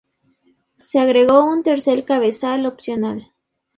Se 0.81 0.97
agregó 0.97 1.45
un 1.45 1.61
tercer 1.61 2.05
cabezal 2.05 2.65
opcional. 2.65 3.31